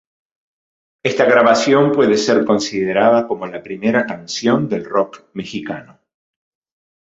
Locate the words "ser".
2.17-2.43